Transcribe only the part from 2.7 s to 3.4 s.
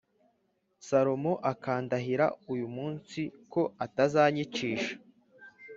munsi